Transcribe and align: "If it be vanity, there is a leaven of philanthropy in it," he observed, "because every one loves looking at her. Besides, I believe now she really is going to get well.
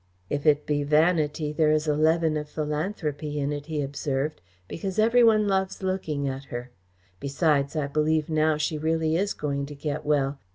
"If 0.31 0.47
it 0.47 0.65
be 0.65 0.81
vanity, 0.83 1.53
there 1.53 1.69
is 1.69 1.87
a 1.87 1.95
leaven 1.95 2.35
of 2.35 2.49
philanthropy 2.49 3.37
in 3.39 3.53
it," 3.53 3.67
he 3.67 3.83
observed, 3.83 4.41
"because 4.67 4.97
every 4.97 5.23
one 5.23 5.47
loves 5.47 5.83
looking 5.83 6.27
at 6.27 6.45
her. 6.45 6.71
Besides, 7.19 7.75
I 7.75 7.85
believe 7.85 8.27
now 8.27 8.57
she 8.57 8.79
really 8.79 9.15
is 9.15 9.35
going 9.35 9.67
to 9.67 9.75
get 9.75 10.03
well. 10.03 10.39